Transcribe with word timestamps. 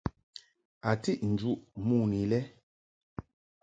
A 0.89 0.91
tiʼ 1.03 1.19
njuʼ 1.31 1.57
mon 1.85 2.11
i 2.21 2.23
lɛ. 2.31 2.39